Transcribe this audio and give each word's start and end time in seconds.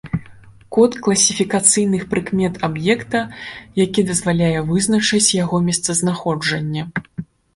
Код 0.77 0.95
класіфікацыйных 1.07 2.05
прыкмет 2.13 2.53
аб'екта, 2.69 3.21
які 3.83 4.05
дазваляе 4.09 4.59
вызначыць 4.71 5.35
яго 5.43 5.57
месцазнаходжанне. 5.67 6.83